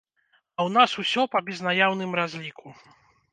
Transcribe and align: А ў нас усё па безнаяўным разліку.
А 0.57 0.61
ў 0.61 0.69
нас 0.77 0.95
усё 1.03 1.25
па 1.33 1.41
безнаяўным 1.49 2.17
разліку. 2.21 2.67